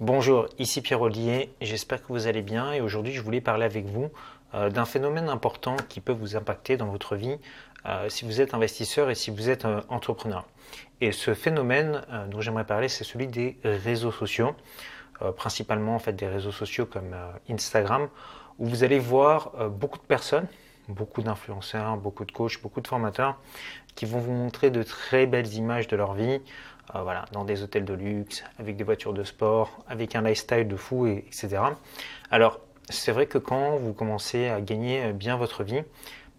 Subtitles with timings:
[0.00, 3.84] Bonjour, ici Pierre Ollier, j'espère que vous allez bien et aujourd'hui je voulais parler avec
[3.84, 4.08] vous
[4.54, 7.36] euh, d'un phénomène important qui peut vous impacter dans votre vie
[7.84, 10.46] euh, si vous êtes investisseur et si vous êtes euh, entrepreneur.
[11.02, 12.00] Et ce phénomène
[12.30, 14.54] dont j'aimerais parler, c'est celui des réseaux sociaux,
[15.36, 17.14] principalement en fait des réseaux sociaux comme
[17.50, 18.08] Instagram,
[18.58, 20.46] où vous allez voir beaucoup de personnes,
[20.88, 23.38] beaucoup d'influenceurs, beaucoup de coachs, beaucoup de formateurs
[23.94, 26.40] qui vont vous montrer de très belles images de leur vie,
[26.94, 30.66] euh, voilà, dans des hôtels de luxe, avec des voitures de sport, avec un lifestyle
[30.66, 31.58] de fou, et, etc.
[32.30, 35.82] Alors, c'est vrai que quand vous commencez à gagner bien votre vie,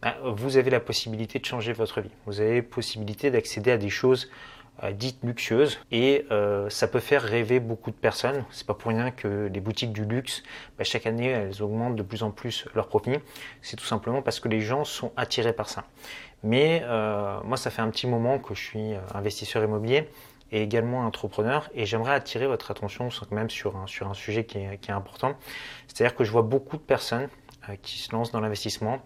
[0.02, 2.10] bah, vous avez la possibilité de changer votre vie.
[2.26, 4.30] Vous avez la possibilité d'accéder à des choses
[4.84, 8.44] euh, dites luxueuses et euh, ça peut faire rêver beaucoup de personnes.
[8.50, 10.42] C'est pas pour rien que les boutiques du luxe,
[10.78, 13.20] bah, chaque année, elles augmentent de plus en plus leurs profits.
[13.62, 15.86] C'est tout simplement parce que les gens sont attirés par ça.
[16.44, 16.84] Mais
[17.44, 20.10] moi, ça fait un petit moment que je suis investisseur immobilier
[20.52, 21.70] et également entrepreneur.
[21.74, 25.36] Et j'aimerais attirer votre attention quand même sur un, sujet qui est, important.
[25.88, 27.30] C'est-à-dire que je vois beaucoup de personnes
[27.70, 29.00] euh, qui se lancent dans l'investissement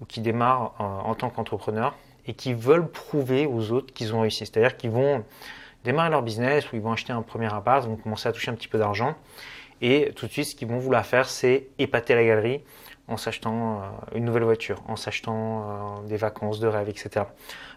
[0.00, 1.94] ou qui démarrent euh, en tant qu'entrepreneur
[2.26, 4.46] et qui veulent prouver aux autres qu'ils ont réussi.
[4.46, 5.24] C'est-à-dire qu'ils vont
[5.84, 8.54] démarrer leur business ou ils vont acheter un premier appart, vont commencer à toucher un
[8.54, 9.14] petit peu d'argent.
[9.80, 12.62] Et tout de suite, ce qu'ils vont vouloir faire, c'est épater la galerie
[13.08, 17.26] en s'achetant euh, une nouvelle voiture, en s'achetant des vacances de rêve, etc.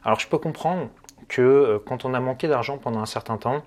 [0.03, 0.89] Alors je peux comprendre
[1.27, 3.63] que euh, quand on a manqué d'argent pendant un certain temps,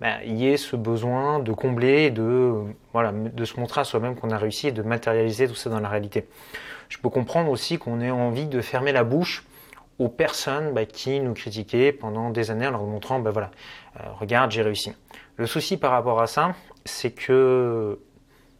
[0.00, 4.16] ben, il y ait ce besoin de combler, de, voilà, de se montrer à soi-même
[4.16, 6.26] qu'on a réussi et de matérialiser tout ça dans la réalité.
[6.88, 9.44] Je peux comprendre aussi qu'on ait envie de fermer la bouche
[9.98, 13.50] aux personnes ben, qui nous critiquaient pendant des années en leur montrant, ben voilà,
[14.00, 14.92] euh, regarde, j'ai réussi.
[15.36, 18.00] Le souci par rapport à ça, c'est que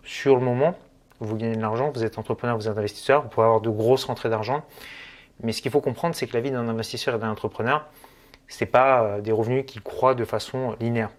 [0.05, 0.77] sur le moment,
[1.21, 4.05] vous gagnez de l'argent, vous êtes entrepreneur, vous êtes investisseur, vous pouvez avoir de grosses
[4.05, 4.63] rentrées d'argent.
[5.43, 7.87] Mais ce qu'il faut comprendre, c'est que la vie d'un investisseur et d'un entrepreneur,
[8.53, 11.11] ce n'est pas euh, des revenus qui croient de façon linéaire.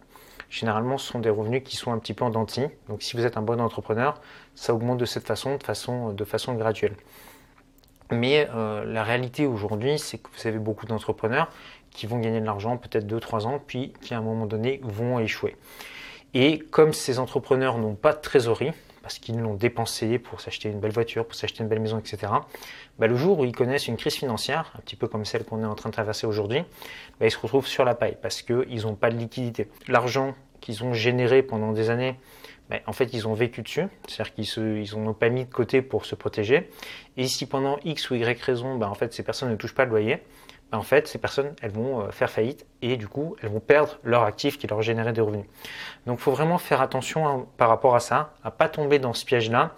[0.52, 2.62] Généralement, ce sont des revenus qui sont un petit peu en denti.
[2.88, 4.22] Donc, si vous êtes un bon entrepreneur,
[4.54, 6.94] ça augmente de cette façon, de façon, de façon graduelle.
[8.12, 11.50] Mais euh, la réalité aujourd'hui, c'est que vous avez beaucoup d'entrepreneurs
[11.90, 15.18] qui vont gagner de l'argent peut-être 2-3 ans, puis qui à un moment donné vont
[15.18, 15.56] échouer.
[16.36, 20.80] Et comme ces entrepreneurs n'ont pas de trésorerie, parce qu'ils l'ont dépensé pour s'acheter une
[20.80, 22.32] belle voiture, pour s'acheter une belle maison, etc.
[22.98, 25.62] Bah, le jour où ils connaissent une crise financière, un petit peu comme celle qu'on
[25.62, 26.64] est en train de traverser aujourd'hui,
[27.20, 29.70] bah, ils se retrouvent sur la paille parce qu'ils n'ont pas de liquidité.
[29.90, 32.16] L'argent qu'ils ont généré pendant des années,
[32.70, 36.06] bah, en fait, ils ont vécu dessus, c'est-à-dire qu'ils n'ont pas mis de côté pour
[36.06, 36.70] se protéger.
[37.18, 39.92] Et si pendant X ou Y raison, en fait, ces personnes ne touchent pas le
[39.92, 40.24] loyer,
[40.72, 44.00] en fait, ces personnes, elles vont euh, faire faillite et du coup, elles vont perdre
[44.04, 45.46] leur actif qui leur générait des revenus.
[46.08, 49.14] Donc, il faut vraiment faire attention hein, par rapport à ça, à pas tomber dans
[49.14, 49.76] ce piège-là,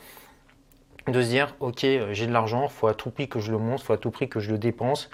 [1.08, 3.58] de se dire, ok, euh, j'ai de l'argent, faut à tout prix que je le
[3.58, 5.10] monte, faut à tout prix que je le dépense,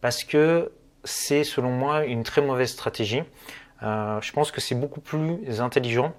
[0.00, 0.72] parce que
[1.04, 3.22] c'est, selon moi, une très mauvaise stratégie.
[3.82, 6.12] Euh, je pense que c'est beaucoup plus intelligent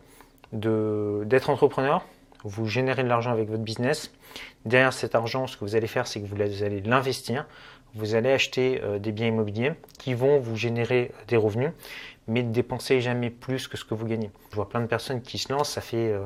[0.51, 2.05] d'être entrepreneur,
[2.44, 4.11] vous générez de l'argent avec votre business.
[4.66, 7.45] Derrière cet argent, ce que vous allez faire, c'est que vous allez l'investir
[7.94, 11.72] vous allez acheter euh, des biens immobiliers qui vont vous générer des revenus,
[12.27, 14.31] mais ne dépensez jamais plus que ce que vous gagnez.
[14.51, 16.23] Je vois plein de personnes qui se lancent, ça fait euh,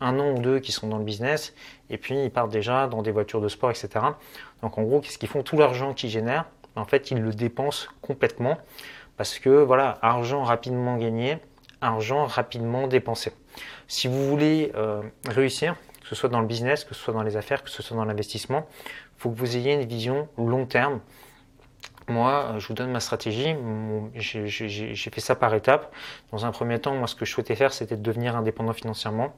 [0.00, 1.54] un an ou deux qui sont dans le business,
[1.90, 3.88] et puis ils partent déjà dans des voitures de sport, etc.
[4.62, 5.42] Donc en gros, qu'est-ce qu'ils font?
[5.42, 6.46] Tout l'argent qu'ils génèrent,
[6.76, 8.58] en fait, ils le dépensent complètement,
[9.16, 11.38] parce que voilà, argent rapidement gagné,
[11.80, 13.32] argent rapidement dépensé.
[13.86, 17.22] Si vous voulez euh, réussir, que ce soit dans le business, que ce soit dans
[17.22, 18.66] les affaires, que ce soit dans l'investissement,
[19.16, 21.00] il faut que vous ayez une vision long terme.
[22.08, 23.54] Moi, euh, je vous donne ma stratégie.
[24.14, 25.94] J'ai fait ça par étapes.
[26.32, 29.34] Dans un premier temps, moi, ce que je souhaitais faire, c'était de devenir indépendant financièrement.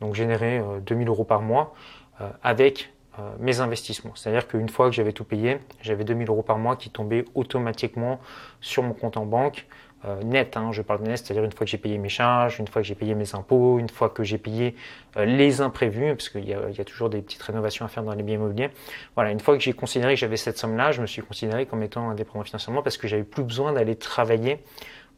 [0.00, 1.74] Donc, générer 2000 euh, euros par mois
[2.20, 2.92] euh, avec
[3.38, 4.12] mes investissements.
[4.14, 8.18] C'est-à-dire qu'une fois que j'avais tout payé, j'avais 2000 euros par mois qui tombaient automatiquement
[8.60, 9.66] sur mon compte en banque
[10.06, 12.58] euh, net, hein, je parle de net, c'est-à-dire une fois que j'ai payé mes charges,
[12.58, 14.74] une fois que j'ai payé mes impôts, une fois que j'ai payé
[15.18, 18.22] euh, les imprévus, parce qu'il y, a toujours des petites rénovations à faire dans les
[18.22, 18.70] biens immobiliers.
[19.14, 21.82] Voilà, une fois que j'ai considéré que j'avais cette somme-là, je me suis considéré comme
[21.82, 24.64] étant indépendant financièrement parce que j'avais plus besoin d'aller travailler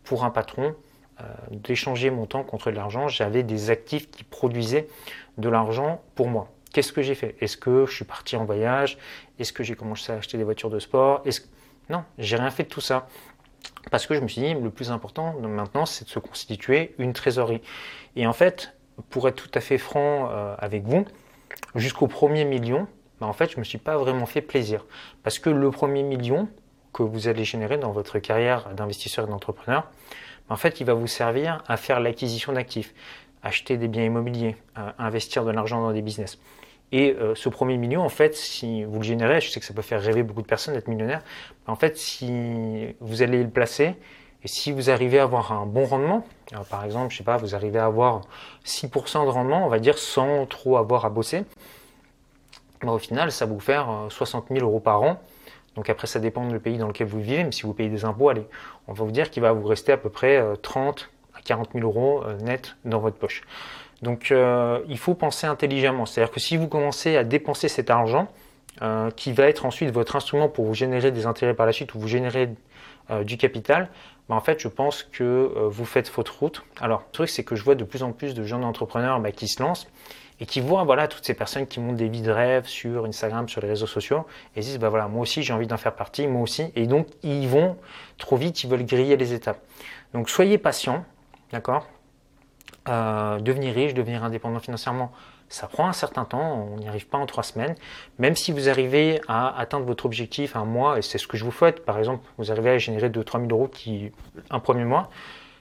[0.03, 0.75] pour un patron,
[1.21, 3.07] euh, d'échanger mon temps contre de l'argent.
[3.07, 4.89] J'avais des actifs qui produisaient
[5.39, 6.49] de l'argent pour moi.
[6.73, 7.37] Qu'est-ce que j'ai fait?
[7.41, 8.99] Est-ce que je suis parti en voyage?
[9.39, 11.23] Est-ce que j'ai commencé à acheter des voitures de sport?
[11.25, 11.43] Est-ce
[11.91, 13.07] Non, j'ai rien fait de tout ça.
[13.91, 17.13] Parce que je me suis dit, le plus important maintenant, c'est de se constituer une
[17.13, 17.61] trésorerie.
[18.17, 18.75] Et en fait,
[19.11, 21.05] pour être tout à fait franc euh, avec vous,
[21.75, 22.87] jusqu'au premier million,
[23.21, 24.87] bah, en fait, je ne me suis pas vraiment fait plaisir.
[25.23, 26.49] Parce que le premier million
[26.93, 29.83] que vous allez générer dans votre carrière d'investisseur et d'entrepreneur,
[30.49, 32.95] bah, en fait, il va vous servir à faire l'acquisition d'actifs,
[33.43, 34.57] acheter des biens immobiliers,
[34.99, 36.39] investir de l'argent dans des business.
[36.93, 39.73] Et euh, ce premier million, en fait, si vous le générez, je sais que ça
[39.73, 41.23] peut faire rêver beaucoup de personnes d'être millionnaire,
[41.67, 43.95] en fait, si vous allez le placer
[44.45, 46.27] Et si vous arrivez à avoir un bon rendement,
[46.69, 48.23] par exemple, je sais pas, vous arrivez à avoir
[48.67, 51.45] 6% de rendement, on va dire, sans trop avoir à bosser,
[52.83, 55.19] bah, au final, ça va vous faire 60 000 euros par an.
[55.77, 58.05] Donc après, ça dépend du pays dans lequel vous vivez, mais si vous payez des
[58.05, 58.47] impôts, allez,
[58.87, 61.85] on va vous dire qu'il va vous rester à peu près 30 à 40 000
[61.87, 63.43] euros net dans votre poche.
[64.03, 66.07] Donc il faut penser intelligemment.
[66.07, 68.29] C'est-à-dire que si vous commencez à dépenser cet argent,
[68.81, 71.95] euh, qui va être ensuite votre instrument pour vous générer des intérêts par la suite
[71.95, 72.49] ou vous générer
[73.11, 73.91] euh, du capital,
[74.31, 76.65] bah, en fait, je pense que euh, vous faites faute route.
[76.81, 79.31] Alors, le truc, c'est que je vois de plus en plus de jeunes entrepreneurs bah,
[79.31, 79.89] qui se lancent
[80.41, 83.47] et qui voient voilà, toutes ces personnes qui montent des vies de rêve sur Instagram,
[83.47, 84.25] sur les réseaux sociaux,
[84.57, 86.73] et disent, bah, voilà, moi aussi, j'ai envie d'en faire partie, moi aussi.
[86.75, 87.77] Et donc, ils vont
[88.17, 89.61] trop vite, ils veulent griller les étapes.
[90.15, 91.05] Donc, soyez patient,
[91.53, 91.87] d'accord
[92.87, 95.13] Devenir riche, devenir indépendant financièrement,
[95.53, 97.75] ça prend un certain temps, on n'y arrive pas en trois semaines.
[98.19, 101.45] Même si vous arrivez à atteindre votre objectif un mois, et c'est ce que je
[101.45, 104.13] vous souhaite, par exemple, vous arrivez à générer 2-3 000 euros qui,
[104.51, 105.11] un premier mois,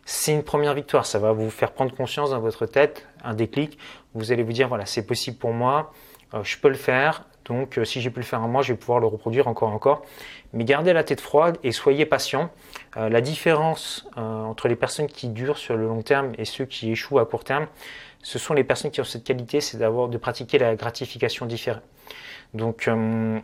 [0.06, 1.06] c'est une première victoire.
[1.06, 3.78] Ça va vous faire prendre conscience dans votre tête, un déclic.
[4.14, 5.92] Vous allez vous dire, voilà, c'est possible pour moi,
[6.34, 7.26] euh, je peux le faire.
[7.46, 9.72] Donc, euh, si j'ai pu le faire un mois, je vais pouvoir le reproduire encore
[9.72, 10.04] et encore.
[10.54, 12.50] Mais gardez la tête froide et soyez patient.
[12.98, 16.92] Euh, la différence entre les personnes qui durent sur le long terme et ceux qui
[16.92, 17.68] échouent à court terme,
[18.24, 21.82] ce sont les personnes qui ont cette qualité, c'est d'avoir de pratiquer la gratification différée.
[22.54, 23.40] Donc, euh,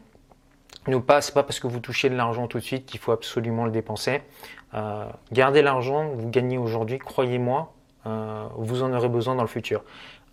[0.87, 3.65] ne pas, pas parce que vous touchez de l'argent tout de suite qu'il faut absolument
[3.65, 4.21] le dépenser.
[4.73, 7.73] Euh, gardez l'argent, vous gagnez aujourd'hui, croyez-moi,
[8.05, 9.83] euh, vous en aurez besoin dans le futur.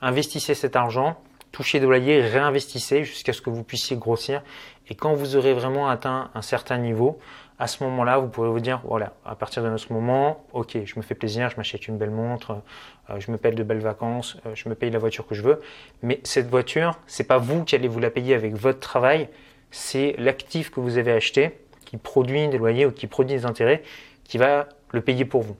[0.00, 1.16] Investissez cet argent,
[1.54, 4.42] touchez de loyer, réinvestissez jusqu'à ce que vous puissiez grossir.
[4.88, 7.20] Et quand vous aurez vraiment atteint un certain niveau,
[7.60, 10.94] à ce moment-là, vous pourrez vous dire, voilà, à partir de ce moment, ok, je
[10.96, 12.60] me fais plaisir, je m'achète une belle montre,
[13.08, 15.42] euh, je me paye de belles vacances, euh, je me paye la voiture que je
[15.42, 15.60] veux.
[16.02, 19.28] Mais cette voiture, c'est pas vous qui allez vous la payer avec votre travail,
[19.70, 23.84] c'est l'actif que vous avez acheté qui produit des loyers ou qui produit des intérêts
[24.24, 25.56] qui va le payer pour vous.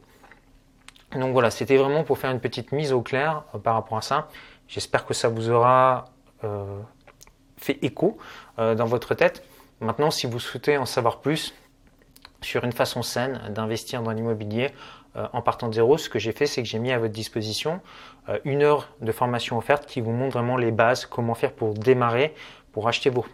[1.12, 4.02] Donc voilà, c'était vraiment pour faire une petite mise au clair euh, par rapport à
[4.02, 4.29] ça.
[4.69, 6.06] J'espère que ça vous aura
[7.56, 8.19] fait écho
[8.58, 9.43] dans votre tête.
[9.81, 11.55] Maintenant, si vous souhaitez en savoir plus,
[12.44, 14.70] sur une façon saine d'investir dans l'immobilier
[15.16, 17.12] euh, en partant de zéro, ce que j'ai fait, c'est que j'ai mis à votre
[17.12, 17.81] disposition
[18.28, 21.75] euh, une heure de formation offerte qui vous montre vraiment les bases, comment faire pour
[21.75, 22.34] démarrer,
[22.75, 23.25] pour acheter vos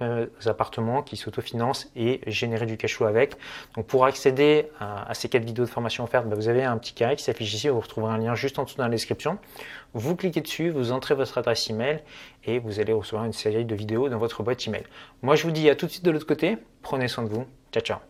[0.47, 3.37] appartements qui s'autofinancent et générer du cash flow avec.
[3.75, 6.93] Donc pour accéder à, ces quatre vidéos de formation offerte, bah, vous avez un petit
[6.93, 9.39] carré qui s'affiche ici, vous retrouverez un lien juste en dessous dans la description.
[9.95, 12.01] Vous cliquez dessus, vous entrez votre adresse email
[12.45, 14.85] et vous allez recevoir une série de vidéos dans votre boîte email.
[15.23, 17.47] Moi je vous dis à tout de suite de l'autre côté, prenez soin de vous,
[17.73, 18.10] ciao ciao